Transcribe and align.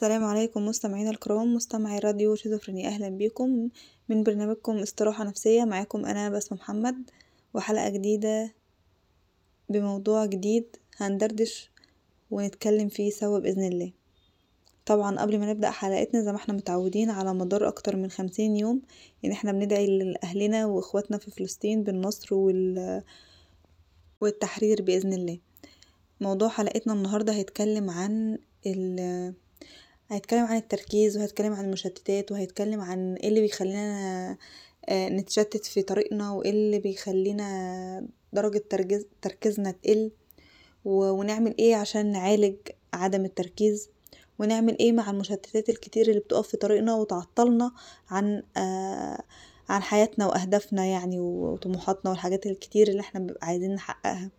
السلام 0.00 0.24
عليكم 0.24 0.66
مستمعينا 0.66 1.10
الكرام 1.10 1.54
مستمعي 1.54 1.98
راديو 1.98 2.34
شيزوفرينيا. 2.34 2.88
أهلا 2.88 3.08
بيكم 3.08 3.68
من 4.08 4.22
برنامجكم 4.22 4.76
استراحة 4.76 5.24
نفسية. 5.24 5.64
معاكم 5.64 6.04
أنا 6.04 6.30
بسمة 6.30 6.58
محمد 6.58 7.10
وحلقة 7.54 7.88
جديدة 7.88 8.52
بموضوع 9.68 10.26
جديد 10.26 10.76
هندردش 10.96 11.70
ونتكلم 12.30 12.88
فيه 12.88 13.10
سوا 13.10 13.38
بإذن 13.38 13.62
الله. 13.62 13.92
طبعا 14.86 15.20
قبل 15.20 15.38
ما 15.38 15.50
نبدأ 15.50 15.70
حلقتنا 15.70 16.22
زي 16.22 16.32
ما 16.32 16.36
إحنا 16.36 16.54
متعودين 16.54 17.10
على 17.10 17.34
مدار 17.34 17.68
أكتر 17.68 17.96
من 17.96 18.10
خمسين 18.10 18.56
يوم 18.56 18.82
إن 19.24 19.32
إحنا 19.32 19.52
بندعي 19.52 19.86
لأهلنا 19.86 20.66
وإخواتنا 20.66 21.18
في 21.18 21.30
فلسطين 21.30 21.82
بالنصر 21.82 22.34
وال... 22.34 23.02
والتحرير 24.20 24.82
بإذن 24.82 25.12
الله. 25.12 25.38
موضوع 26.20 26.48
حلقتنا 26.48 26.92
النهاردة 26.92 27.32
هيتكلم 27.32 27.90
عن 27.90 28.38
ال 28.66 29.34
هيتكلم 30.10 30.44
عن 30.44 30.56
التركيز 30.56 31.16
وهيتكلم 31.16 31.52
عن 31.52 31.64
المشتتات 31.64 32.32
وهيتكلم 32.32 32.80
عن 32.80 33.14
إيه 33.14 33.28
اللي 33.28 33.40
بيخلينا 33.40 34.36
نتشتت 34.92 35.66
في 35.66 35.82
طريقنا 35.82 36.30
وإيه 36.32 36.50
اللي 36.50 36.78
بيخلينا 36.78 38.08
درجة 38.32 38.62
تركيز 38.70 39.06
تركيزنا 39.22 39.70
تقل. 39.70 40.10
ونعمل 40.84 41.54
إيه 41.58 41.76
عشان 41.76 42.12
نعالج 42.12 42.56
عدم 42.94 43.24
التركيز؟ 43.24 43.88
ونعمل 44.38 44.78
إيه 44.78 44.92
مع 44.92 45.10
المشتتات 45.10 45.68
الكتير 45.68 46.08
اللي 46.08 46.20
بتقف 46.20 46.48
في 46.48 46.56
طريقنا 46.56 46.94
وتعطلنا 46.94 47.72
عن 48.10 48.42
عن 49.68 49.82
حياتنا 49.82 50.26
وأهدافنا 50.26 50.84
يعني 50.84 51.20
وطموحاتنا 51.20 52.10
والحاجات 52.10 52.46
الكتير 52.46 52.88
اللي 52.88 53.00
إحنا 53.00 53.20
بنبقى 53.20 53.46
عايزين 53.46 53.74
نحققها. 53.74 54.30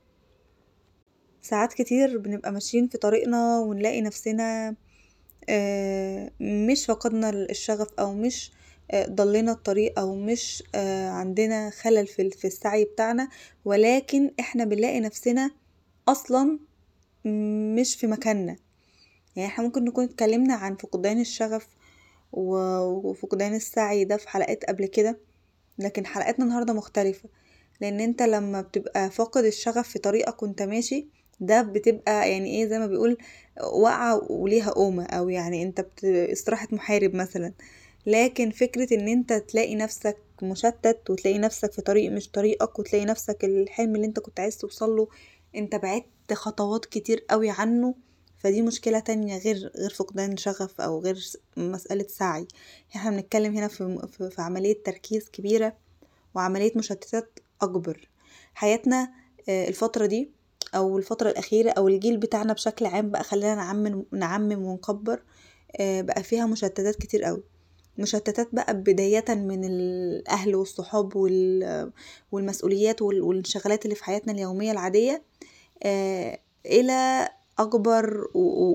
ساعات 1.41 1.73
كتير 1.73 2.17
بنبقى 2.17 2.51
ماشيين 2.51 2.87
في 2.87 2.97
طريقنا 2.97 3.59
ونلاقي 3.59 4.01
نفسنا 4.01 4.75
مش 6.41 6.85
فقدنا 6.85 7.29
الشغف 7.29 7.87
أو 7.99 8.13
مش 8.13 8.51
ضلينا 8.95 9.51
الطريق 9.51 9.99
أو 9.99 10.15
مش 10.15 10.63
عندنا 11.09 11.69
خلل 11.69 12.07
في 12.07 12.45
السعي 12.47 12.83
بتاعنا. 12.85 13.29
ولكن 13.65 14.31
إحنا 14.39 14.63
بنلاقي 14.65 14.99
نفسنا 14.99 15.51
أصلا 16.07 16.59
مش 17.75 17.95
في 17.95 18.07
مكاننا. 18.07 18.55
يعني 19.35 19.47
إحنا 19.49 19.63
ممكن 19.63 19.85
نكون 19.85 20.03
اتكلمنا 20.03 20.53
عن 20.53 20.75
فقدان 20.75 21.19
الشغف 21.19 21.67
وفقدان 22.33 23.55
السعي 23.55 24.05
ده 24.05 24.17
في 24.17 24.29
حلقات 24.29 24.65
قبل 24.65 24.85
كده 24.85 25.17
لكن 25.79 26.05
حلقتنا 26.05 26.45
النهاردة 26.45 26.73
مختلفة. 26.73 27.29
لأن 27.81 27.99
أنت 27.99 28.21
لما 28.21 28.61
بتبقى 28.61 29.09
فاقد 29.11 29.45
الشغف 29.45 29.87
في 29.89 29.99
طريقك 29.99 30.43
وأنت 30.43 30.61
ماشي 30.61 31.07
ده 31.41 31.61
بتبقى 31.61 32.31
يعني 32.31 32.49
إيه 32.49 32.65
زي 32.67 32.79
ما 32.79 32.87
بيقول 32.87 33.17
واقعة 33.73 34.31
وليها 34.31 34.71
قومة 34.71 35.05
أو 35.05 35.29
يعني 35.29 35.63
أنت 35.63 35.81
بت... 35.81 36.05
استراحة 36.05 36.67
محارب 36.71 37.15
مثلا. 37.15 37.53
لكن 38.05 38.51
فكرة 38.51 38.93
إن 38.93 39.07
أنت 39.07 39.33
تلاقي 39.33 39.75
نفسك 39.75 40.17
مشتت 40.41 41.09
وتلاقي 41.09 41.37
نفسك 41.39 41.71
في 41.71 41.81
طريق 41.81 42.11
مش 42.11 42.29
طريقك 42.29 42.79
وتلاقي 42.79 43.05
نفسك 43.05 43.45
الحلم 43.45 43.95
اللي 43.95 44.07
أنت 44.07 44.19
كنت 44.19 44.39
عايز 44.39 44.57
توصله 44.57 45.07
أنت 45.55 45.75
بعدت 45.75 46.33
خطوات 46.33 46.85
كتير 46.85 47.25
قوي 47.29 47.49
عنه. 47.49 47.95
فدي 48.37 48.61
مشكلة 48.61 48.99
تانية 48.99 49.37
غير 49.37 49.71
غير 49.75 49.89
فقدان 49.89 50.37
شغف 50.37 50.81
أو 50.81 50.99
غير 50.99 51.17
مسألة 51.57 52.05
سعي. 52.09 52.47
إحنا 52.95 53.11
بنتكلم 53.11 53.57
هنا 53.57 53.67
في, 53.67 54.07
في, 54.31 54.41
عملية 54.41 54.83
تركيز 54.83 55.29
كبيرة 55.29 55.73
وعملية 56.35 56.71
مشتتات 56.75 57.39
أكبر. 57.61 58.09
حياتنا 58.53 59.11
الفترة 59.49 60.05
دي 60.05 60.31
أو 60.75 60.97
الفترة 60.97 61.29
الأخيرة 61.29 61.71
أو 61.71 61.87
الجيل 61.87 62.17
بتاعنا 62.17 62.53
بشكل 62.53 62.85
عام 62.85 63.09
بقى 63.11 63.23
خلينا 63.23 63.55
نعمم 63.55 64.05
نعمم 64.11 64.63
ونكبر 64.65 65.21
بقى 65.79 66.23
فيها 66.23 66.45
مشتتات 66.45 66.95
كتير 66.95 67.23
قوي 67.23 67.43
مشتتات 67.97 68.47
بقى 68.55 68.73
بداية 68.73 69.25
من 69.29 69.63
الأهل 69.65 70.55
والصحاب 70.55 71.15
والمسؤوليات 72.31 73.01
والانشغالات 73.01 73.85
اللي 73.85 73.95
في 73.95 74.03
حياتنا 74.03 74.33
اليومية 74.33 74.71
العادية 74.71 75.23
إلى 76.65 77.29
أكبر 77.61 78.27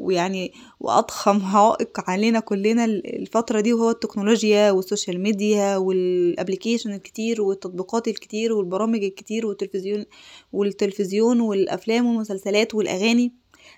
ويعني 0.02 0.52
وأضخم 0.80 1.42
عائق 1.44 2.10
علينا 2.10 2.40
كلنا 2.40 2.84
الفترة 2.84 3.60
دي 3.60 3.72
وهو 3.72 3.90
التكنولوجيا 3.90 4.70
وال 4.70 4.83
social 4.83 5.22
media 5.22 5.76
وال 5.76 5.94
application 5.94 6.92
الكتير 6.92 7.42
والتطبيقات 7.42 8.08
الكتير 8.08 8.52
والبرامج 8.52 9.04
الكتير 9.04 9.46
والتلفزيون 9.46 10.04
والتلفزيون 10.52 11.40
والأفلام 11.40 12.06
والمسلسلات 12.06 12.74
والأغاني. 12.74 13.32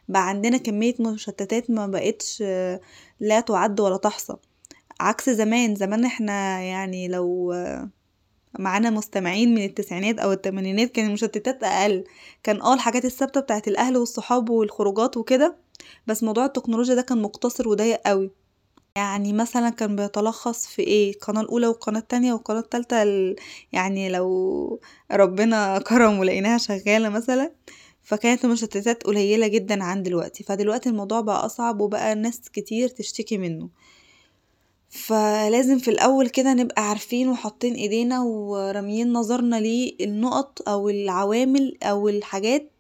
بقى 0.09 0.29
عندنا 0.29 0.57
كمية 0.57 0.95
مشتتات 1.01 1.71
ما 1.71 1.87
بقتش 1.87 2.43
لا 3.21 3.41
تعد 3.47 3.81
ولا 3.81 3.97
تحصى. 3.97 4.35
عكس 5.01 5.31
زمان 5.31 5.75
زمان 5.75 6.05
إحنا 6.05 6.61
يعني 6.61 7.09
لو 7.09 7.53
معانا 8.59 8.91
مستمعين 8.91 9.55
من 9.55 9.65
التسعينات 9.65 10.19
أو 10.19 10.33
التمانينات 10.33 10.91
كان 10.91 11.07
المشتتات 11.07 11.65
أقل. 11.65 12.05
كان 12.43 12.61
آه 12.63 12.75
الحاجات 12.75 13.05
الثابتة 13.05 13.41
بتاعت 13.41 13.69
الأهل 13.69 13.97
والصحاب 13.97 14.51
والخروجات 14.51 15.17
وكده 15.17 15.57
بس 16.07 16.23
موضوع 16.23 16.45
التكنولوجيا 16.45 16.95
ده 16.95 17.03
كان 17.03 17.23
مقتصر 17.23 17.69
وضيق 17.69 18.01
قوي. 18.07 18.31
يعني 18.97 19.33
مثلا 19.33 19.71
كان 19.71 19.97
بيتلخص 19.97 20.67
في 20.67 20.83
إيه؟ 20.83 21.11
القناه 21.13 21.41
الأولى 21.41 21.67
والقناه 21.67 22.01
التانية 22.01 22.33
والقناه 22.33 22.61
التالتة 22.61 23.03
ال... 23.03 23.37
يعني 23.73 24.09
لو 24.11 24.81
ربنا 25.13 25.79
كرم 25.89 26.19
ولقيناها 26.19 26.59
شغالة 26.59 27.09
مثلا 27.09 27.53
فكانت 28.03 28.45
المشتتات 28.45 29.03
قليلة 29.03 29.49
جدا 29.49 29.85
عن 29.85 30.03
دلوقتي. 30.03 30.45
فدلوقتي 30.45 30.89
الموضوع 30.89 31.21
بقى 31.21 31.47
أصعب 31.47 31.81
وبقى 31.81 32.15
ناس 32.15 32.41
كتير 32.51 32.89
تشتكي 32.89 33.39
منه. 33.39 33.69
فلازم 34.91 35.79
في 35.79 35.91
الأول 35.91 36.29
كده 36.29 36.55
نبقى 36.55 36.89
عارفين 36.89 37.29
وحاطين 37.29 37.75
إيدينا 37.75 38.21
وراميين 38.21 39.13
نظرنا 39.13 39.61
للنقط 39.61 40.69
أو 40.69 40.89
العوامل 40.89 41.79
أو 41.83 42.09
الحاجات 42.09 42.71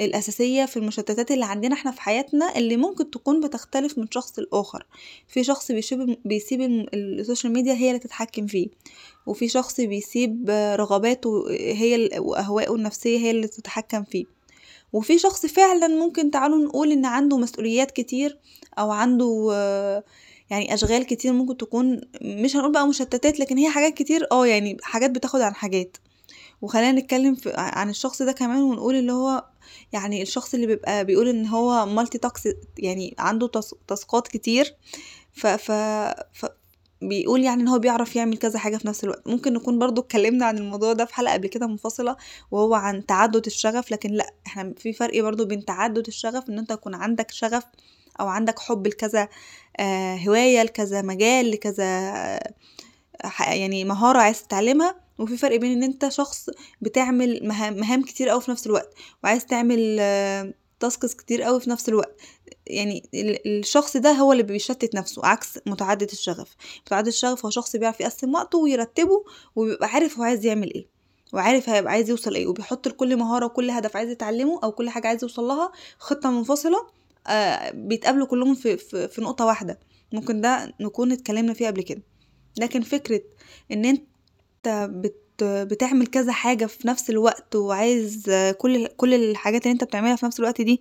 الأساسية 0.00 0.64
في 0.64 0.76
المشتتات 0.76 1.30
اللي 1.30 1.44
عندنا 1.44 1.74
إحنا 1.74 1.90
في 1.90 2.00
حياتنا 2.00 2.56
اللي 2.56 2.76
ممكن 2.76 3.10
تكون 3.10 3.40
بتختلف 3.40 3.98
من 3.98 4.06
شخص 4.10 4.38
لآخر. 4.38 4.86
في 5.28 5.44
شخص 5.44 5.72
بيسيب 5.72 6.16
بيسيب 6.24 6.60
ال 6.94 7.02
social 7.02 7.52
media 7.52 7.74
هي 7.74 7.88
اللي 7.88 7.98
تتحكم 7.98 8.46
فيه 8.46 8.68
وفي 9.26 9.48
شخص 9.48 9.80
بيسيب 9.80 10.50
رغباته 10.50 11.44
هي 11.50 12.10
واهواءه 12.18 12.74
النفسية 12.74 13.18
هي 13.18 13.30
اللي 13.30 13.46
تتحكم 13.48 14.02
فيه. 14.04 14.24
وفي 14.92 15.18
شخص 15.18 15.46
فعلا 15.46 15.88
ممكن 15.88 16.30
تعالوا 16.30 16.58
نقول 16.64 16.92
إن 16.92 17.04
عنده 17.04 17.38
مسؤوليات 17.38 17.90
كتير 17.90 18.38
أو 18.78 18.90
عنده 18.90 19.50
يعني 20.50 20.74
أشغال 20.74 21.06
كتير 21.06 21.32
ممكن 21.32 21.56
تكون 21.56 22.00
مش 22.22 22.56
هنقول 22.56 22.72
بقى 22.72 22.88
مشتتات 22.88 23.40
لكن 23.40 23.58
هي 23.58 23.70
حاجات 23.70 23.94
كتير 23.94 24.26
آه 24.32 24.46
يعني 24.46 24.76
حاجات 24.82 25.10
بتاخد 25.10 25.40
عن 25.40 25.54
حاجات. 25.54 25.96
وخلينا 26.62 26.92
نتكلم 27.00 27.34
في 27.34 27.52
عن 27.56 27.90
الشخص 27.90 28.22
ده 28.22 28.32
كمان 28.32 28.62
ونقول 28.62 28.94
اللي 28.94 29.12
هو 29.12 29.44
يعني 29.92 30.22
الشخص 30.22 30.54
اللي 30.54 30.66
بيبقى 30.66 31.04
بيقول 31.04 31.28
إن 31.28 31.46
هو 31.46 31.86
مالتي 31.86 32.18
تاكس 32.18 32.48
يعني 32.78 33.14
عنده 33.18 33.50
تاسكات 33.88 34.28
كتير. 34.28 34.74
ف, 35.32 35.46
ف, 35.46 35.72
ف 36.32 36.46
بيقول 37.02 37.42
يعني 37.44 37.62
إن 37.62 37.68
هو 37.68 37.78
بيعرف 37.78 38.16
يعمل 38.16 38.36
كذا 38.36 38.58
حاجة 38.58 38.76
في 38.76 38.86
نفس 38.88 39.04
الوقت. 39.04 39.28
ممكن 39.28 39.52
نكون 39.52 39.78
برضو 39.78 40.00
اتكلمنا 40.00 40.46
عن 40.46 40.58
الموضوع 40.58 40.92
ده 40.92 41.04
في 41.04 41.14
حلقة 41.14 41.32
قبل 41.32 41.46
كده 41.48 41.66
منفصلة 41.66 42.16
وهو 42.50 42.74
عن 42.74 43.06
تعدد 43.06 43.46
الشغف 43.46 43.90
لكن 43.92 44.10
لأ 44.10 44.34
إحنا 44.46 44.74
في 44.78 44.92
فرق 44.92 45.22
برضو 45.22 45.44
بين 45.44 45.64
تعدد 45.64 46.06
الشغف 46.06 46.48
إن 46.48 46.58
أنت 46.58 46.70
يكون 46.70 46.94
عندك 46.94 47.30
شغف 47.30 47.64
أو 48.20 48.28
عندك 48.28 48.58
حب 48.58 48.86
لكذا 48.86 49.28
آه 49.80 50.16
هواية 50.16 50.62
لكذا 50.62 51.02
مجال 51.02 51.50
لكذا 51.50 51.84
آه 51.84 52.54
يعني 53.52 53.84
مهارة 53.84 54.18
عايز 54.18 54.42
تتعلمها 54.42 54.94
وفي 55.18 55.36
فرق 55.36 55.56
بين 55.56 55.72
إن 55.72 55.82
أنت 55.82 56.08
شخص 56.08 56.50
بتعمل 56.80 57.40
مهام, 57.48 58.02
كتير 58.02 58.28
قوي 58.28 58.40
في 58.40 58.50
نفس 58.50 58.66
الوقت 58.66 58.94
وعايز 59.24 59.46
تعمل 59.46 59.96
آه 60.00 60.54
تاسكس 60.80 61.14
كتير 61.14 61.42
قوي 61.42 61.60
في 61.60 61.70
نفس 61.70 61.88
الوقت. 61.88 62.20
يعني 62.66 63.08
الشخص 63.46 63.96
ده 63.96 64.12
هو 64.12 64.32
اللي 64.32 64.42
بيشتت 64.42 64.94
نفسه 64.94 65.26
عكس 65.26 65.58
متعدد 65.66 66.10
الشغف. 66.10 66.56
متعدد 66.86 67.06
الشغف 67.06 67.44
هو 67.44 67.50
شخص 67.50 67.76
بيعرف 67.76 68.00
يقسم 68.00 68.34
وقته 68.34 68.58
ويرتبه 68.58 69.24
وبيبقى 69.56 69.88
عارف 69.88 70.18
هو 70.18 70.24
عايز 70.24 70.44
يعمل 70.46 70.74
إيه 70.74 70.86
وعارف 71.32 71.68
هيبقى 71.68 71.92
عايز 71.92 72.10
يوصل 72.10 72.34
إيه 72.34 72.46
وبيحط 72.46 72.88
لكل 72.88 73.16
مهارة 73.16 73.46
وكل 73.46 73.70
هدف 73.70 73.96
عايز 73.96 74.10
يتعلمه 74.10 74.60
أو 74.64 74.72
كل 74.72 74.90
حاجة 74.90 75.08
عايز 75.08 75.22
يوصل 75.22 75.42
لها 75.44 75.72
خطة 75.98 76.30
منفصلة 76.30 76.78
آه 76.78 76.99
بيتقابلوا 77.74 78.26
كلهم 78.26 78.54
في, 78.54 78.76
في, 78.76 79.08
في 79.08 79.20
نقطة 79.20 79.44
واحدة. 79.46 79.78
ممكن 80.12 80.40
ده 80.40 80.74
نكون 80.80 81.12
اتكلمنا 81.12 81.54
فيه 81.54 81.66
قبل 81.66 81.82
كده. 81.82 82.02
لكن 82.58 82.80
فكرة 82.80 83.20
إن 83.72 83.84
أنت 83.84 84.88
بت 84.90 85.16
بتعمل 85.42 86.06
كذا 86.06 86.32
حاجة 86.32 86.66
في 86.66 86.88
نفس 86.88 87.10
الوقت 87.10 87.56
وعايز 87.56 88.30
كل 88.58 88.86
كل 88.86 89.14
الحاجات 89.14 89.62
اللي 89.62 89.72
أنت 89.72 89.84
بتعملها 89.84 90.16
في 90.16 90.26
نفس 90.26 90.40
الوقت 90.40 90.60
دي 90.60 90.80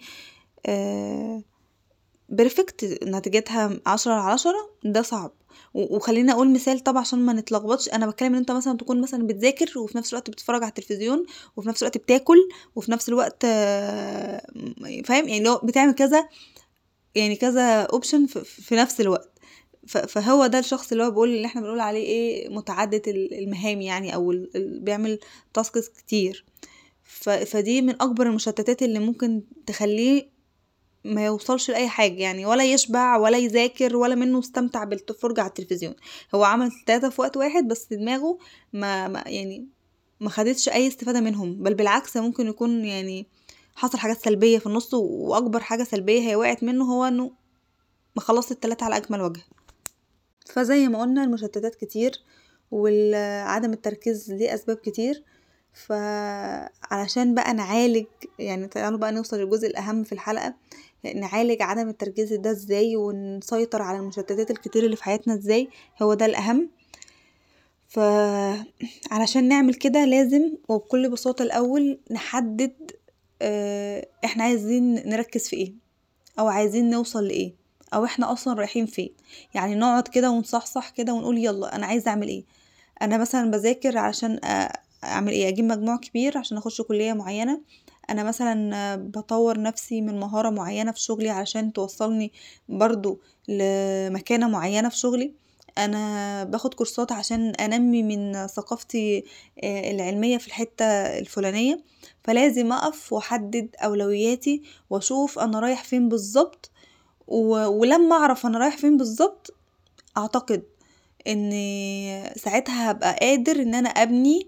آه 0.66 1.44
بيرفكت 2.30 3.00
نتيجتها 3.04 3.80
عشرة 3.86 4.14
على 4.14 4.34
عشرة 4.34 4.70
ده 4.86 5.02
صعب. 5.02 5.32
وخليني 5.74 6.32
أقول 6.32 6.54
مثال 6.54 6.80
طبعا 6.80 7.02
عشان 7.02 7.20
ما 7.20 7.34
نتلخبطش. 7.34 7.90
أنا 7.90 8.08
بتكلم 8.08 8.32
إن 8.34 8.36
أنت 8.40 8.52
مثلا 8.52 8.78
تكون 8.78 9.02
مثلا 9.02 9.28
بتذاكر 9.28 9.80
وفي 9.80 9.98
نفس 9.98 10.14
الوقت 10.14 10.30
بتتفرج 10.30 10.64
على 10.64 10.70
التلفزيون 10.70 11.26
وفي 11.58 11.70
نفس 11.70 11.84
الوقت 11.84 11.98
بتاكل 11.98 12.38
وفي 12.76 12.92
نفس 12.92 13.10
الوقت 13.10 13.46
فاهم؟ 15.06 15.28
يعني 15.28 15.40
لو 15.44 15.58
بتعمل 15.64 15.94
كذا 15.94 16.30
يعني 17.16 17.36
كذا 17.36 17.82
option 17.81 18.26
في 18.44 18.76
نفس 18.76 19.02
الوقت. 19.02 19.30
فهو 19.88 20.48
ده 20.48 20.60
الشخص 20.60 20.92
اللي 20.92 21.04
هو 21.04 21.10
بيقول 21.12 21.30
اللي 21.30 21.46
إحنا 21.46 21.62
بنقول 21.62 21.80
عليه 21.80 22.04
إيه 22.04 22.50
متعدد 22.50 23.08
المهام 23.08 23.82
يعني 23.82 24.16
أو 24.16 24.36
بيعمل 24.56 25.20
tasks 25.54 25.90
كتير. 25.90 26.46
فدي 27.46 27.82
من 27.82 28.02
أكبر 28.02 28.28
المشتتات 28.28 28.84
اللي 28.84 29.00
ممكن 29.00 29.44
تخليه 29.66 30.30
ما 31.06 31.25
يوصلش 31.25 31.69
لأي 31.69 31.90
حاجة 31.90 32.22
يعني 32.22 32.46
ولا 32.46 32.63
يشبع 32.63 33.18
ولا 33.18 33.38
يذاكر 33.38 33.96
ولا 33.96 34.16
منه 34.16 34.40
استمتع 34.40 34.84
بالفرجه 34.84 35.42
على 35.42 35.50
التلفزيون. 35.50 35.96
هو 36.36 36.44
عمل 36.44 36.72
ثلاثة 36.88 37.10
في 37.10 37.22
وقت 37.22 37.38
واحد 37.38 37.68
بس 37.68 37.88
دماغه 37.92 38.38
ما, 38.74 39.07
ما 39.07 39.24
يعني 39.28 39.68
ما 40.19 40.30
خدتش 40.30 40.69
أي 40.69 40.88
استفادة 40.88 41.22
منهم. 41.22 41.63
بل 41.63 41.74
بالعكس 41.74 42.18
ممكن 42.18 42.48
يكون 42.48 42.86
يعني 42.86 43.28
حصل 43.75 43.98
حاجات 43.98 44.18
سلبية 44.22 44.60
في 44.60 44.66
النص 44.66 44.94
وأكبر 44.94 45.60
حاجة 45.60 45.84
سلبية 45.84 46.22
هي 46.22 46.36
وقعت 46.36 46.63
منه 46.63 46.94
هو 46.94 47.06
إنه 47.06 47.31
ما 48.16 48.22
خلصت 48.22 48.52
التلاتة 48.52 48.84
على 48.84 48.98
اكمل 48.98 49.22
وجه. 49.22 49.42
فزي 50.45 50.88
ما 50.88 51.02
قلنا 51.02 51.24
المشتتات 51.24 51.75
كتير 51.75 52.12
وعدم 52.72 53.74
التركيز 53.74 54.31
ليه 54.31 54.54
أسباب 54.54 54.78
كتير. 54.78 55.24
فعلشان 55.74 57.36
بقى 57.36 57.54
نعالج 57.54 58.06
يعني 58.39 58.68
تعالوا 58.68 59.00
بقى 59.00 59.12
نوصل 59.12 59.39
للجزء 59.39 59.68
الأهم 59.68 60.04
في 60.04 60.12
الحلقة 60.12 60.54
نعالج 61.16 61.62
عدم 61.62 61.89
التركيز 61.89 62.33
ده 62.33 62.51
إزاي 62.51 62.95
ونسيطر 62.95 63.81
على 63.81 63.98
المشتتات 63.98 64.51
الكتير 64.51 64.86
اللي 64.86 64.95
في 64.95 65.04
حياتنا 65.04 65.33
إزاي 65.33 65.69
هو 66.01 66.13
ده 66.13 66.25
الأهم. 66.25 66.69
فعلشان 67.88 69.48
نعمل 69.48 69.74
كده 69.74 70.06
لازم 70.06 70.51
وبكل 70.69 71.10
بساطة 71.10 71.44
الأول 71.44 72.00
نحدد 72.12 72.92
آه، 73.42 74.07
إحنا 74.25 74.44
عايزين 74.44 75.10
نركز 75.10 75.48
في 75.48 75.56
إيه 75.56 75.74
أو 76.39 76.48
عايزين 76.48 76.89
نوصل 76.89 77.27
لإيه 77.27 77.54
أو 77.94 78.06
إحنا 78.06 78.31
أصلا 78.31 78.54
رايحين 78.54 78.86
فين. 78.86 79.13
يعني 79.54 79.75
نقعد 79.75 80.07
كده 80.07 80.31
ونصحصح 80.31 80.89
كده 80.89 81.13
ونقول 81.13 81.38
يلا 81.38 81.75
أنا 81.75 81.86
عايزه 81.86 82.12
أعمل 82.12 82.27
إيه. 82.27 82.44
أنا 83.01 83.18
مثلا 83.18 83.51
بذاكر 83.51 83.98
علشان 83.98 84.39
أعمل 85.04 85.31
إيه؟ 85.31 85.48
أجيب 85.48 85.66
مجموع 85.66 85.98
كبير 85.98 86.38
عشان 86.38 86.57
أخش 86.57 86.81
كلية 86.81 87.13
معينة. 87.13 87.62
أنا 88.10 88.24
مثلا 88.24 88.96
بطور 88.96 89.62
نفسي 89.62 90.01
من 90.01 90.19
مهارة 90.19 90.50
معينة 90.50 90.92
في 90.92 91.00
شغلي 91.01 91.30
علشان 91.30 91.74
توصلني 91.74 92.31
برضو 92.69 93.19
لمكانة 93.48 94.50
معينة 94.50 94.90
في 94.90 94.98
شغلي. 94.98 95.34
أنا 95.78 96.44
باخد 96.44 96.74
كورسات 96.74 97.12
عشان 97.12 97.50
أنمي 97.50 98.04
من 98.04 98.48
ثقافتي 98.48 99.24
آه، 99.63 99.92
العلمية 99.92 100.38
في 100.38 100.48
الحتة 100.48 100.86
الفلانية. 101.19 101.84
فلازم 102.24 102.72
أقف 102.74 103.13
وأحدد 103.13 103.75
أولوياتي 103.84 104.62
وأشوف 104.90 105.40
أنا 105.40 105.60
رايح 105.60 105.84
فين 105.84 106.10
بالظبط. 106.10 106.72
ولما 107.28 108.16
أعرف 108.16 108.45
أنا 108.45 108.60
رايح 108.60 108.78
فين 108.78 108.98
بالظبط 108.98 109.54
أعتقد 110.18 110.63
ان 111.28 111.52
ساعتها 112.36 112.92
هبقى 112.92 113.16
قادر 113.22 113.62
إن 113.62 113.75
أنا 113.75 113.90
أبني 113.90 114.48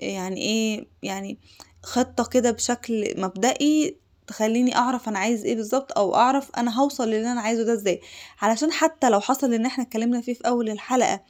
يعني 0.00 0.40
إيه 0.40 0.86
يعني 1.02 1.38
خطة 1.82 2.24
كده 2.24 2.50
بشكل 2.50 3.14
مبدئي 3.16 3.96
تخليني 4.26 4.76
أعرف 4.76 5.08
أنا 5.08 5.18
عايز 5.18 5.44
إيه 5.44 5.56
بالظبط 5.56 5.98
أو 5.98 6.14
أعرف 6.14 6.50
أنا 6.56 6.80
هوصل 6.80 7.08
للي 7.08 7.32
أنا 7.32 7.40
عايزه 7.40 7.62
ده 7.62 7.72
إزاي. 7.72 8.00
علشان 8.42 8.72
حتى 8.72 9.10
لو 9.10 9.20
حصل 9.20 9.54
إن 9.54 9.66
إحنا 9.66 9.84
اتكلمنا 9.84 10.20
فيه 10.20 10.34
في 10.34 10.48
أول 10.48 10.70
الحلقة 10.70 11.20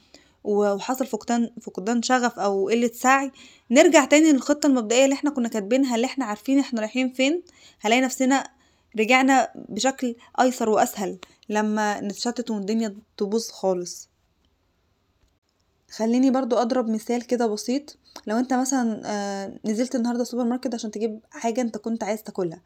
وحصل 0.44 1.06
فقدان 1.06 1.50
فقدان 1.62 2.02
شغف 2.02 2.38
أو 2.38 2.69
قلة 2.69 2.90
سعي 2.94 3.32
نرجع 3.70 4.05
تاني 4.05 4.32
للخطة 4.32 4.67
المبدئية 4.67 5.05
اللي 5.05 5.14
إحنا 5.14 5.31
كنا 5.31 5.49
كاتبينها 5.49 5.96
اللي 5.96 6.06
إحنا 6.06 6.25
عارفين 6.25 6.58
إحنا 6.58 6.81
رايحين 6.81 7.12
فين. 7.12 7.43
هلاقي 7.81 8.00
نفسنا 8.00 8.50
رجعنا 8.99 9.52
بشكل 9.55 10.14
أيسر 10.40 10.69
وأسهل 10.69 11.19
لما 11.49 12.00
نتشتت 12.00 12.50
والدنيا 12.50 12.96
تبوظ 13.16 13.49
خالص. 13.50 14.08
خليني 15.90 16.31
برضو 16.31 16.56
أضرب 16.56 16.88
مثال 16.88 17.26
كده 17.26 17.46
بسيط. 17.46 17.96
لو 18.27 18.37
انت 18.39 18.53
مثلا 18.55 19.03
آه، 19.05 19.53
نزلت 19.65 19.95
النهارده 19.95 20.23
السوبر 20.23 20.45
ماركت 20.45 20.75
عشان 20.75 20.91
تجيب 20.91 21.21
حاجة 21.31 21.61
انت 21.61 21.77
كنت 21.77 22.05
عايز 22.05 22.23
تاكلها 22.23 22.61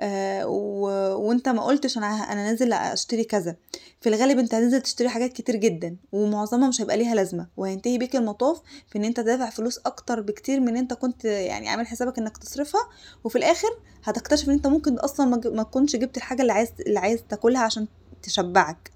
آه 0.00 0.46
و... 0.46 0.82
وانت 1.28 1.48
ما 1.48 1.62
قلتش 1.62 1.98
أنا 1.98 2.06
أنا 2.06 2.44
نازل 2.44 2.72
اشتري 2.72 3.24
كذا. 3.24 3.56
في 4.00 4.08
الغالب 4.08 4.38
انت 4.38 4.54
هتنزل 4.54 4.80
تشتري 4.80 5.08
حاجات 5.08 5.32
كتير 5.32 5.56
جدا 5.56 5.96
ومعظمها 6.12 6.68
مش 6.68 6.80
هيبقى 6.80 6.96
ليها 6.96 7.14
لازمة 7.14 7.46
وهينتهي 7.56 7.98
بيك 7.98 8.16
المطاف 8.16 8.60
في 8.88 8.98
ان 8.98 9.04
انت 9.04 9.20
دافع 9.20 9.50
فلوس 9.50 9.78
أكتر 9.78 10.20
بكتير 10.20 10.60
من 10.60 10.76
انت 10.76 10.92
كنت 10.94 11.24
يعني 11.24 11.68
عامل 11.68 11.86
حسابك 11.86 12.18
انك 12.18 12.36
تصرفها 12.38 12.80
وفي 13.24 13.38
الآخر 13.38 13.68
هتكتشف 14.04 14.48
ان 14.48 14.54
انت 14.54 14.66
ممكن 14.66 14.94
أصلا 14.98 15.26
ما 15.50 15.62
تكونش 15.62 15.96
جبت 15.96 16.16
الحاجة 16.16 16.42
اللي 16.42 16.52
عايز 16.52 16.68
اللي 16.86 16.98
عايز 16.98 17.20
تاكلها 17.28 17.62
عشان 17.62 17.86
تشبعك. 18.22 18.90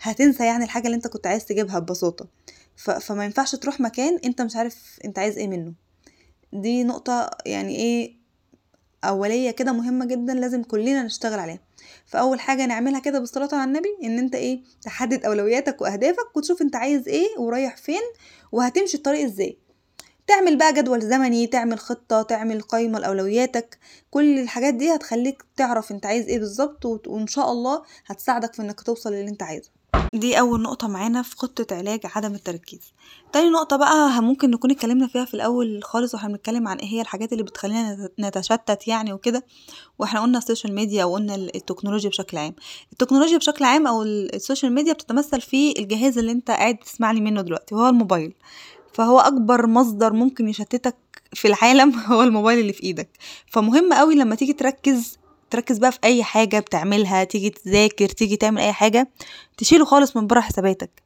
هتنسى 0.00 0.46
يعني 0.46 0.64
الحاجة 0.64 0.86
اللي 0.86 0.96
انت 0.96 1.06
كنت 1.06 1.26
عايز 1.26 1.44
تجيبها 1.44 1.78
ببساطة. 1.78 2.26
ف... 2.76 2.90
فما 2.90 3.24
ينفعش 3.24 3.54
تروح 3.54 3.80
مكان 3.80 4.18
انت 4.24 4.42
مش 4.42 4.56
عارف 4.56 4.98
انت 5.04 5.18
عايز 5.18 5.38
إيه 5.38 5.48
منه. 5.48 5.72
دي 6.52 6.84
نقطة 6.84 7.30
يعني 7.46 7.76
إيه 7.76 8.16
أولية 9.04 9.50
كده 9.50 9.72
مهمة 9.72 10.04
جدا 10.04 10.34
لازم 10.34 10.62
كلنا 10.62 11.02
نشتغل 11.02 11.38
عليها. 11.38 11.58
فأول 12.06 12.40
حاجة 12.40 12.66
نعملها 12.66 13.00
كده 13.00 13.18
بالصلاة 13.18 13.48
على 13.52 13.64
النبي 13.64 13.88
إن 14.04 14.18
أنت 14.18 14.34
إيه 14.34 14.60
تحدد 14.82 15.24
أولوياتك 15.24 15.80
وأهدافك 15.80 16.36
وتشوف 16.36 16.62
أنت 16.62 16.76
عايز 16.76 17.08
إيه 17.08 17.38
ورايح 17.38 17.76
فين 17.76 18.02
وهتمشي 18.52 18.96
الطريق 18.96 19.24
إزاي. 19.24 19.58
تعمل 20.26 20.58
بقى 20.58 20.72
جدول 20.74 21.00
زمني 21.02 21.46
تعمل 21.46 21.78
خطة 21.78 22.22
تعمل 22.22 22.60
قائمة 22.60 22.98
لأولوياتك. 22.98 23.78
كل 24.10 24.38
الحاجات 24.38 24.74
دي 24.74 24.94
هتخليك 24.94 25.42
تعرف 25.56 25.92
أنت 25.92 26.06
عايز 26.06 26.28
إيه 26.28 26.38
بالظبط 26.38 26.86
وإن 27.06 27.26
شاء 27.26 27.52
الله 27.52 27.82
هتساعدك 28.06 28.54
في 28.54 28.62
إنك 28.62 28.80
توصل 28.80 29.12
للي 29.12 29.28
أنت 29.28 29.42
عايزه. 29.42 29.70
دي 30.14 30.38
أول 30.40 30.62
نقطة 30.62 30.88
معانا 30.88 31.22
في 31.22 31.36
خطة 31.36 31.76
علاج 31.76 32.00
عدم 32.04 32.34
التركيز. 32.34 32.92
تاني 33.32 33.50
نقطة 33.50 33.76
بقى 33.76 34.22
ممكن 34.22 34.50
نكون 34.50 34.70
اتكلمنا 34.70 35.06
فيها 35.06 35.24
في 35.24 35.34
الأول 35.34 35.80
خالص 35.84 36.14
وإحنا 36.14 36.28
بنتكلم 36.28 36.68
عن 36.68 36.76
إيه 36.76 36.88
هي 36.88 37.00
الحاجات 37.00 37.32
اللي 37.32 37.42
بتخلينا 37.42 38.08
نتشتت 38.20 38.88
يعني 38.88 39.12
وكده 39.12 39.44
وإحنا 39.98 40.20
قلنا 40.20 40.38
ال 40.38 40.43
social 40.43 40.74
media 40.74 41.04
وقلنا 41.04 41.34
التكنولوجيا 41.34 42.10
بشكل 42.10 42.36
عام. 42.38 42.54
التكنولوجيا 42.92 43.38
بشكل 43.38 43.64
عام 43.64 43.86
أو 43.86 44.02
ال 44.02 44.12
social 44.12 44.72
media 44.72 44.92
بتتمثل 44.92 45.40
في 45.40 45.78
الجهاز 45.78 46.18
اللي 46.18 46.32
أنت 46.32 46.50
قاعد 46.50 46.76
تسمعني 46.76 47.20
منه 47.20 47.40
دلوقتي 47.40 47.74
وهو 47.74 47.88
الموبايل. 47.88 48.34
فهو 48.94 49.20
أكبر 49.20 49.66
مصدر 49.66 50.12
ممكن 50.12 50.48
يشتتك 50.48 50.96
في 51.32 51.48
العالم 51.48 51.90
هو 52.10 52.22
الموبايل 52.22 52.58
اللي 52.58 52.72
في 52.72 52.82
إيدك. 52.82 53.08
فمهم 53.46 53.92
قوي 53.92 54.14
لما 54.14 54.34
تيجي 54.34 54.52
تركز 54.52 55.18
تركز 55.52 55.78
بقى 55.78 55.92
في 55.92 55.98
أي 56.04 56.24
حاجة 56.24 56.58
بتعملها 56.58 57.24
تيجي 57.24 57.50
تذاكر 57.50 58.08
تيجي 58.08 58.36
تعمل 58.36 58.60
أي 58.60 58.72
حاجة 58.72 59.08
تشيله 59.56 59.84
خالص 59.84 60.16
من 60.16 60.26
بره 60.26 60.40
حساباتك 60.40 61.02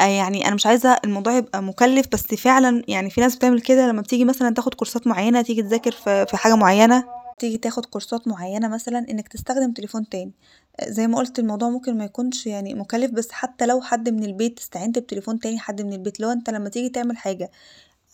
آه، 0.00 0.04
يعني 0.04 0.46
أنا 0.46 0.54
مش 0.54 0.66
عايزة 0.66 0.96
الموضوع 1.04 1.36
يبقى 1.36 1.62
مكلف 1.62 2.06
بس 2.12 2.22
فعلا 2.22 2.82
يعني 2.88 3.10
في 3.10 3.20
ناس 3.20 3.36
بتعمل 3.36 3.60
كده 3.60 3.88
لما 3.88 4.00
بتيجي 4.02 4.24
مثلا 4.24 4.54
تاخد 4.54 4.74
كورسات 4.74 5.06
معينة 5.06 5.42
تيجي 5.42 5.62
تذاكر 5.62 5.90
في 6.26 6.36
حاجة 6.36 6.54
معينة. 6.54 7.04
تيجي 7.38 7.58
تاخد 7.58 7.86
كورسات 7.86 8.28
معينة 8.28 8.68
مثلا 8.68 9.06
إنك 9.10 9.28
تستخدم 9.28 9.72
تليفون 9.72 10.08
تاني. 10.08 10.32
آه، 10.80 10.90
زي 10.90 11.06
ما 11.06 11.18
قلت 11.18 11.38
الموضوع 11.38 11.68
ممكن 11.70 11.98
ما 11.98 12.04
يكونش 12.04 12.46
يعني 12.46 12.74
مكلف 12.74 13.10
بس 13.10 13.32
حتى 13.32 13.66
لو 13.66 13.80
حد 13.80 14.08
من 14.08 14.24
البيت 14.24 14.58
استعنت 14.58 14.98
بتليفون 14.98 15.40
تاني 15.40 15.58
حد 15.58 15.82
من 15.82 15.92
البيت 15.92 16.20
لو 16.20 16.30
أنت 16.32 16.50
لما 16.50 16.68
تيجي 16.68 16.88
تعمل 16.88 17.16
حاجة 17.16 17.50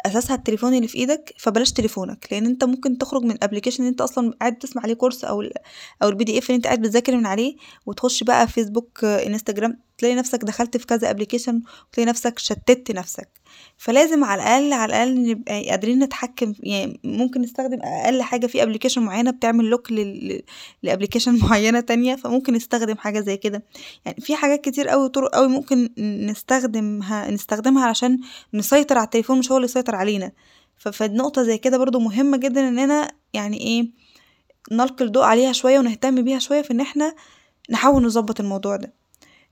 أساسها 0.06 0.36
التليفون 0.36 0.74
اللي 0.74 0.88
في 0.88 0.98
إيدك 0.98 1.34
فبلاش 1.38 1.72
تليفونك 1.72 2.28
لأن 2.30 2.46
أنت 2.46 2.64
ممكن 2.64 2.98
تخرج 2.98 3.22
من 3.22 3.36
application 3.44 3.84
أنت 3.84 4.00
أصلا 4.00 4.34
قاعد 4.40 4.58
تسمع 4.58 4.82
عليه 4.82 4.94
course 4.94 5.24
أو 5.24 5.42
أو 6.02 6.08
ال 6.08 6.24
PDF 6.24 6.46
اللي 6.46 6.56
أنت 6.56 6.66
قاعد 6.66 6.80
بتذاكر 6.82 7.16
من 7.16 7.26
عليه 7.26 7.56
وتخش 7.86 8.22
بقى 8.22 8.48
فيسبوك 8.48 9.04
انستجرام 9.04 9.78
تلاقي 10.00 10.14
نفسك 10.14 10.44
دخلت 10.44 10.76
في 10.76 10.86
كذا 10.86 11.10
application 11.10 11.62
وتلاقي 11.88 12.08
نفسك 12.08 12.38
شتت 12.38 12.90
نفسك. 12.90 13.28
فلازم 13.76 14.24
على 14.24 14.42
الأقل 14.42 14.72
على 14.72 14.90
الأقل 14.90 15.30
نبقى 15.30 15.70
قادرين 15.70 15.98
نتحكم 15.98 16.54
يعني 16.60 17.00
ممكن 17.04 17.40
نستخدم 17.40 17.78
أقل 17.82 18.22
حاجة 18.22 18.46
في 18.46 18.62
application 18.62 19.02
معينة 19.02 19.30
بتعمل 19.30 19.64
lock 19.64 19.92
ل 20.82 20.87
application 20.87 21.38
معينة 21.44 21.80
تانية 21.80 22.16
فممكن 22.16 22.52
نستخدم 22.52 22.96
حاجة 22.96 23.20
زي 23.20 23.36
كده. 23.36 23.62
يعني 24.04 24.20
في 24.20 24.36
حاجات 24.36 24.60
كتير 24.60 24.88
قوي 24.88 25.08
طرق 25.08 25.34
قوي 25.34 25.48
ممكن 25.48 25.88
نستخدمها 26.30 27.30
نستخدمها 27.30 27.86
علشان 27.86 28.18
نسيطر 28.54 28.98
على 28.98 29.04
التليفون 29.04 29.38
مش 29.38 29.50
هو 29.50 29.56
اللي 29.56 29.64
يسيطر 29.64 29.94
علينا. 29.94 30.32
فالنقطة 30.76 31.42
زي 31.42 31.58
كده 31.58 31.78
برضو 31.78 31.98
مهمة 31.98 32.36
جدا 32.36 32.68
اننا 32.68 33.10
يعني 33.32 33.60
إيه 33.60 33.90
نلقي 34.72 35.04
الضوء 35.04 35.22
عليها 35.24 35.52
شوية 35.52 35.78
ونهتم 35.78 36.22
بيها 36.22 36.38
شوية 36.38 36.62
في 36.62 36.72
إن 36.72 36.80
إحنا 36.80 37.14
نحاول 37.70 38.02
نظبط 38.02 38.40
الموضوع 38.40 38.76
ده. 38.76 38.99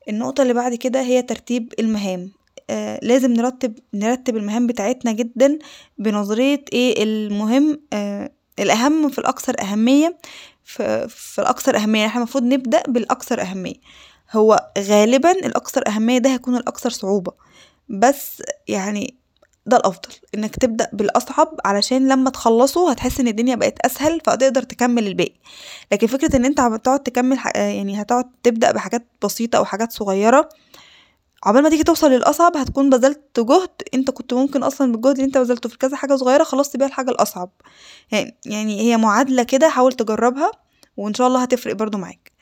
النقطة 0.08 0.42
اللي 0.42 0.54
بعد 0.54 0.74
كده 0.74 1.02
هي 1.02 1.22
ترتيب 1.22 1.72
المهام. 1.78 2.32
آه 2.70 3.00
لازم 3.02 3.32
نرتب 3.32 3.74
نرتب 3.94 4.36
المهام 4.36 4.66
بتاعتنا 4.66 5.12
جدا 5.12 5.58
بنظرية 5.98 6.64
إيه 6.72 7.02
المهم 7.02 7.80
آه 7.92 8.30
الأهم 8.58 9.08
في 9.08 9.18
الأكثر 9.18 9.60
أهمية 9.62 10.18
في, 10.64 11.08
في 11.08 11.40
الأكثر 11.40 11.76
أهمية. 11.76 12.06
إحنا 12.06 12.18
المفروض 12.18 12.44
نبدأ 12.44 12.82
بالأكثر 12.88 13.40
أهمية. 13.40 13.74
هو 14.32 14.70
غالبا 14.78 15.30
الأكثر 15.30 15.88
أهمية 15.88 16.18
ده 16.18 16.30
هيكون 16.32 16.56
الأكثر 16.56 16.90
صعوبة. 16.90 17.32
بس 17.88 18.42
يعني 18.68 19.16
ده 19.68 19.76
الأفضل 19.76 20.08
إنك 20.34 20.56
تبدأ 20.56 20.90
بالأصعب 20.92 21.54
علشان 21.64 22.08
لما 22.08 22.30
تخلصه 22.30 22.90
هتحس 22.90 23.20
إن 23.20 23.28
الدنيا 23.28 23.54
بقت 23.56 23.78
أسهل 23.86 24.20
فتقدر 24.20 24.62
تكمل 24.62 25.06
الباقي. 25.06 25.34
لكن 25.92 26.06
فكرة 26.06 26.36
إن 26.36 26.44
أنت 26.44 26.60
هتقعد 26.60 27.00
تكمل 27.00 27.38
يعني 27.54 28.02
هتقعد 28.02 28.24
تبدأ 28.42 28.72
بحاجات 28.72 29.06
بسيطة 29.24 29.56
أو 29.56 29.64
حاجات 29.64 29.92
صغيرة 29.92 30.48
عقبال 31.44 31.62
ما 31.62 31.68
تيجي 31.68 31.84
توصل 31.84 32.10
للأصعب 32.10 32.56
هتكون 32.56 32.90
بذلت 32.90 33.40
جهد 33.40 33.70
أنت 33.94 34.10
كنت 34.10 34.34
ممكن 34.34 34.62
أصلا 34.62 34.92
بالجهد 34.92 35.14
اللي 35.14 35.24
أنت 35.24 35.38
بذلته 35.38 35.68
في 35.68 35.78
كذا 35.78 35.96
حاجة 35.96 36.16
صغيرة 36.16 36.44
خلصت 36.44 36.76
بيها 36.76 36.86
الحاجة 36.86 37.10
الأصعب. 37.10 37.50
يعني 38.10 38.36
يعني 38.46 38.80
هي 38.80 38.96
معادلة 38.96 39.42
كده 39.42 39.68
حاول 39.68 39.92
تجربها 39.92 40.50
وإن 40.96 41.14
شاء 41.14 41.26
الله 41.26 41.42
هتفرق 41.42 41.74
برضو 41.74 41.98
معاك. 41.98 42.32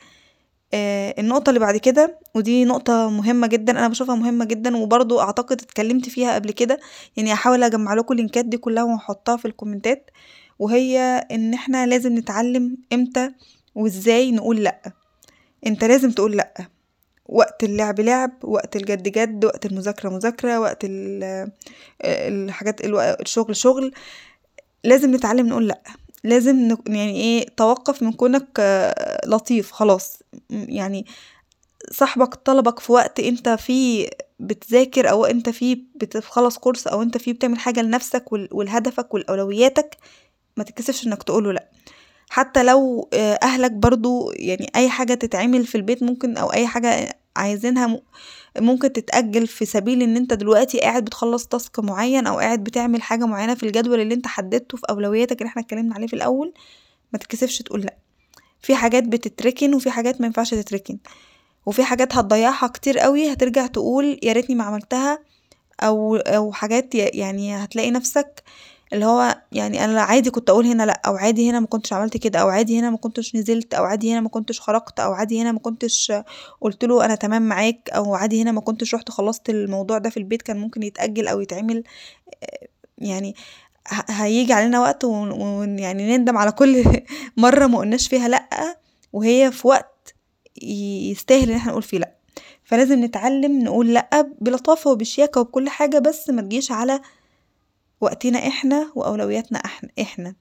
آه 0.75 1.15
النقطة 1.19 1.51
اللي 1.51 1.61
بعد 1.61 1.77
كده 1.77 2.19
ودي 2.35 2.65
نقطة 2.65 3.11
مهمة 3.11 3.47
جدا 3.47 3.73
أنا 3.73 3.89
بشوفها 3.89 4.15
مهمة 4.15 4.45
جدا 4.45 4.77
وبرضو 4.77 5.21
أعتقد 5.21 5.63
اتكلمت 5.63 6.09
فيها 6.09 6.35
قبل 6.35 6.51
كده. 6.51 6.81
يعني 7.17 7.33
هحاول 7.33 7.63
أجمع 7.63 7.95
لكم 7.95 8.15
اللينكات 8.15 8.45
دي 8.45 8.57
كلها 8.57 8.83
وأحطها 8.85 9.37
في 9.37 9.45
الكومنتات. 9.45 10.11
وهي 10.59 10.99
إن 11.31 11.55
إحنا 11.55 11.87
لازم 11.87 12.19
نتعلم 12.19 12.77
إمتى 12.93 13.31
وإزاي 13.75 14.33
نقول 14.33 14.63
لأ. 14.65 14.93
إنت 15.67 15.85
لازم 15.85 16.11
تقول 16.11 16.37
لأ. 16.37 16.55
وقت 17.27 17.65
اللعب 17.65 18.01
لعب 18.01 18.33
وقت 18.45 18.77
الجد 18.77 19.09
جد 19.09 19.45
وقت 19.45 19.67
المذاكرة 19.67 20.09
مذاكرة 20.09 20.61
وقت 20.61 20.85
ال- 20.85 21.51
الحاجات 22.05 22.85
الو- 22.85 23.01
الشغل 23.01 23.57
شغل. 23.57 23.93
لازم 24.85 25.15
نتعلم 25.15 25.47
نقول 25.49 25.69
لأ. 25.69 25.81
لازم 26.25 26.57
نك- 26.57 26.89
يعني 26.89 27.21
إيه 27.21 27.47
توقف 27.57 28.03
من 28.03 28.13
كونك 28.13 28.47
آه، 28.61 29.21
لطيف 29.27 29.71
خلاص. 29.73 30.23
يعني 30.51 31.07
صاحبك 31.93 32.35
طلبك 32.35 32.79
في 32.79 32.93
وقت 32.93 33.21
أنت 33.21 33.49
فيه 33.49 34.09
بتذاكر 34.41 35.11
أو 35.11 35.25
أنت 35.25 35.49
فيه 35.49 35.79
بتخلص 35.97 36.59
كورس 36.59 36.87
أو 36.87 37.03
أنت 37.03 37.19
فيه 37.19 37.33
بتعمل 37.33 37.59
حاجة 37.59 37.81
لنفسك 37.83 38.25
ولهدفك 38.53 39.15
ولأولوياتك 39.15 39.97
ما 40.57 40.65
تتكسفش 40.65 41.07
إنك 41.07 41.23
تقوله 41.23 41.53
لأ. 41.53 41.69
حتى 42.31 42.63
لو 42.63 43.09
آه، 43.13 43.39
أهلك 43.43 43.71
برضو 43.73 44.31
يعني 44.37 44.71
أي 44.77 44.89
حاجة 44.89 45.15
تتعمل 45.15 45.67
في 45.67 45.75
البيت 45.75 46.03
ممكن 46.03 46.37
أو 46.37 46.53
أي 46.53 46.67
حاجة 46.67 47.19
عايزينها 47.37 48.01
ممكن 48.59 48.93
تتأجل 48.93 49.47
في 49.47 49.65
سبيل 49.65 50.03
إن 50.03 50.17
أنت 50.17 50.33
دلوقتي 50.33 50.81
قاعد 50.81 51.05
بتخلص 51.05 51.47
تاسك 51.47 51.79
معين 51.81 52.27
أو 52.27 52.39
قاعد 52.39 52.65
بتعمل 52.65 53.03
حاجة 53.03 53.25
معينة 53.27 53.55
في 53.55 53.63
الجدول 53.63 54.01
اللي 54.01 54.15
أنت 54.15 54.27
حددته 54.27 54.77
في 54.79 54.83
أولوياتك 54.91 55.41
اللي 55.43 55.49
إحنا 55.49 55.63
اتكلمنا 55.63 55.95
عليه 55.95 56.07
في 56.07 56.15
الأول 56.15 56.53
ما 57.13 57.19
تتكسفش 57.19 57.59
تقول 57.59 57.81
لأ. 57.81 57.97
في 58.63 58.75
حاجات 58.75 59.05
بتتركن 59.05 59.75
وفي 59.75 59.91
حاجات 59.91 60.21
ما 60.21 60.27
ينفعش 60.27 60.51
تتركن. 60.51 60.99
وفي 61.67 61.85
حاجات 61.85 62.15
هتضيعها 62.17 62.67
كتير 62.67 62.99
قوي 62.99 63.33
هترجع 63.33 63.67
تقول 63.67 64.21
يا 64.23 64.33
ريتني 64.33 64.57
ما 64.57 64.65
عملتها 64.65 65.19
أو 65.81 66.17
أو 66.17 66.53
حاجات 66.53 66.95
يعني 66.95 67.55
هتلاقي 67.57 67.91
نفسك 67.91 68.43
اللي 68.93 69.07
هو 69.07 69.37
يعني 69.53 69.85
أنا 69.85 70.01
عادي 70.03 70.31
كنت 70.31 70.51
أقول 70.51 70.67
هنا 70.67 70.83
لأ 70.83 71.01
أو 71.07 71.17
عادي 71.17 71.51
هنا 71.51 71.61
ما 71.61 71.67
كنتش 71.67 71.93
عملت 71.93 72.17
كده 72.17 72.39
أو 72.39 72.49
عادي 72.49 72.79
هنا 72.79 72.91
ما 72.91 72.97
كنتش 72.97 73.37
نزلت 73.37 73.75
أو 73.75 73.85
عادي 73.85 74.13
هنا 74.13 74.21
ما 74.21 74.29
كنتش 74.29 74.61
خرجت 74.61 75.01
أو 75.01 75.13
عادي 75.13 75.43
هنا 75.43 75.53
ما 75.53 75.59
كنتش 75.59 76.13
قلت 76.61 76.85
له 76.85 77.05
أنا 77.05 77.15
تمام 77.15 77.43
معاك 77.49 77.91
أو 77.91 78.15
عادي 78.15 78.43
هنا 78.43 78.53
ما 78.53 78.61
كنتش 78.61 78.95
رحت 78.95 79.11
خلصت 79.11 79.51
الموضوع 79.51 79.99
ده 79.99 80.11
في 80.11 80.17
البيت 80.17 80.43
كان 80.43 80.57
ممكن 80.57 80.83
يتأجل 80.83 81.29
أو 81.29 81.41
يتعمل. 81.41 81.83
يعني 82.99 83.35
ه- 83.89 84.05
هيجي 84.11 84.53
علينا 84.53 84.81
وقت 84.81 85.05
ون 85.05 85.31
ون- 85.31 85.79
يعني 85.79 86.17
نندم 86.17 86.37
على 86.39 86.53
كل 86.53 86.85
مرة 87.37 87.67
ما 87.67 87.79
قلناش 87.79 88.09
فيها 88.09 88.29
لأ 88.29 88.49
وهي 89.13 89.53
في 89.53 89.69
وقت 89.69 90.15
يستاهل 90.63 91.51
إن 91.51 91.57
إحنا 91.57 91.71
نقول 91.71 91.83
فيه 91.83 91.99
لأ. 91.99 92.13
فلازم 92.65 93.05
نتعلم 93.05 93.63
نقول 93.65 93.95
لأ 93.95 94.29
بلطافة 94.41 94.91
وبشياكة 94.91 95.41
وبكل 95.41 95.69
حاجة 95.69 95.99
بس 95.99 96.31
ما 96.31 96.43
تجيش 96.43 96.73
على 96.73 97.01
وقتنا 98.01 98.39
إحنا 98.39 98.93
وأولوياتنا 98.95 99.59
إحنا. 100.01 100.35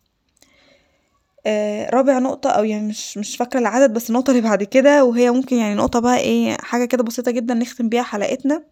آه 1.45 1.89
رابع 1.89 2.19
نقطة 2.19 2.49
أو 2.49 2.63
يعني 2.63 2.87
مش 2.87 3.17
مش 3.17 3.37
فاكرة 3.37 3.59
العدد 3.59 3.93
بس 3.93 4.09
النقطة 4.09 4.31
اللي 4.31 4.41
بعد 4.41 4.63
كده 4.63 5.03
وهي 5.05 5.31
ممكن 5.31 5.55
يعني 5.55 5.75
نقطة 5.75 5.99
بقى 5.99 6.17
إيه 6.17 6.57
حاجة 6.61 6.85
كده 6.85 7.03
بسيطة 7.03 7.31
جدا 7.31 7.53
نختم 7.53 7.89
بيها 7.89 8.03
حلقتنا. 8.03 8.63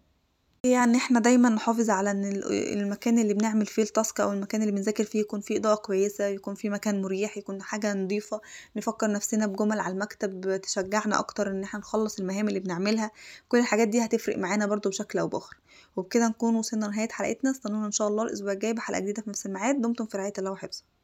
هي 0.64 0.84
ان 0.84 0.94
إحنا 0.94 1.20
دايما 1.20 1.48
نحافظ 1.48 1.90
على 1.90 2.10
إن 2.10 2.24
ال- 2.24 2.78
المكان 2.78 3.18
اللي 3.18 3.34
بنعمل 3.34 3.66
فيه 3.66 3.82
التاسك 3.82 4.20
أو 4.20 4.32
المكان 4.32 4.60
اللي 4.62 4.72
بنذاكر 4.72 5.04
فيه 5.04 5.20
يكون 5.20 5.40
فيه 5.40 5.58
إضاءة 5.58 5.74
كويسة 5.74 6.24
يكون 6.26 6.54
فيه 6.54 6.70
مكان 6.70 7.02
مريح 7.02 7.36
يكون 7.38 7.62
حاجة 7.62 7.94
نظيفة 7.94 8.40
نفكر 8.76 9.10
نفسنا 9.12 9.46
بجمل 9.46 9.80
على 9.80 9.94
المكتب 9.94 10.60
تشجعنا 10.62 11.18
أكتر 11.18 11.50
إن 11.50 11.62
إحنا 11.62 11.80
نخلص 11.80 12.18
المهام 12.18 12.48
اللي 12.48 12.60
بنعملها. 12.60 13.10
كل 13.48 13.58
الحاجات 13.58 13.88
دي 13.88 14.04
هتفرق 14.04 14.38
معانا 14.38 14.66
برضو 14.66 14.88
بشكل 14.88 15.18
أو 15.18 15.28
بآخر. 15.28 15.56
وبكده 15.96 16.28
نكون 16.28 16.56
وصلنا 16.56 16.86
لنهاية 16.86 17.08
حلقتنا. 17.08 17.50
استنونا 17.50 17.86
إن 17.86 17.92
شاء 17.92 18.08
الله 18.08 18.22
الأسبوع 18.24 18.52
الجاي 18.52 18.72
بحلقة 18.72 19.00
جديدة 19.00 19.22
في 19.22 19.30
نفس 19.30 19.46
الميعاد. 19.46 19.80
دمتم 19.80 20.06
في 20.06 20.16
رعاية 20.18 20.32
الله 20.38 20.50
وحفظه. 20.50 20.84